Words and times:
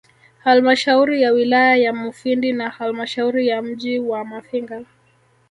Halmashauri 0.39 1.21
ya 1.21 1.31
wilaya 1.31 1.75
ya 1.77 1.93
Mufindi 1.93 2.53
na 2.53 2.69
Halmashauri 2.69 3.47
ya 3.47 3.61
mji 3.61 3.99
wa 3.99 4.25
Mafinga 4.25 4.85